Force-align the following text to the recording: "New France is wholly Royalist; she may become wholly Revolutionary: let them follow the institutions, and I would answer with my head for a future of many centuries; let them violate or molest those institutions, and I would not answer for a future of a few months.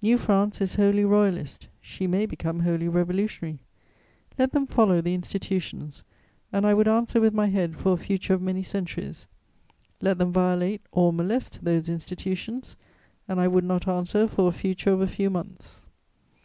"New 0.00 0.16
France 0.16 0.60
is 0.60 0.76
wholly 0.76 1.04
Royalist; 1.04 1.66
she 1.80 2.06
may 2.06 2.24
become 2.24 2.60
wholly 2.60 2.86
Revolutionary: 2.86 3.58
let 4.38 4.52
them 4.52 4.64
follow 4.64 5.00
the 5.00 5.12
institutions, 5.12 6.04
and 6.52 6.64
I 6.64 6.72
would 6.72 6.86
answer 6.86 7.20
with 7.20 7.34
my 7.34 7.46
head 7.48 7.74
for 7.76 7.92
a 7.92 7.96
future 7.96 8.34
of 8.34 8.40
many 8.42 8.62
centuries; 8.62 9.26
let 10.00 10.18
them 10.18 10.32
violate 10.32 10.82
or 10.92 11.12
molest 11.12 11.64
those 11.64 11.88
institutions, 11.88 12.76
and 13.26 13.40
I 13.40 13.48
would 13.48 13.64
not 13.64 13.88
answer 13.88 14.28
for 14.28 14.46
a 14.48 14.52
future 14.52 14.90
of 14.92 15.00
a 15.00 15.08
few 15.08 15.30
months. 15.30 15.80